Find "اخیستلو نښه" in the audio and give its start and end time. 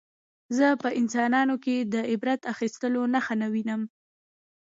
2.53-3.35